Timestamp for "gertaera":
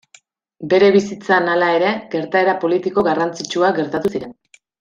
2.15-2.57